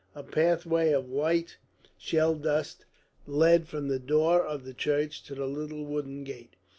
A 0.15 0.23
pathway 0.23 0.91
of 0.93 1.07
white 1.09 1.57
shell 1.95 2.33
dust 2.33 2.85
led 3.27 3.67
from 3.67 3.87
the 3.87 3.99
door 3.99 4.43
of 4.43 4.65
the 4.65 4.73
church 4.73 5.21
to 5.25 5.35
the 5.35 5.45
little 5.45 5.85
wooden 5.85 6.23
gate. 6.23 6.55